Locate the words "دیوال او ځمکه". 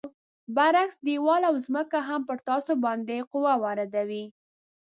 1.07-1.99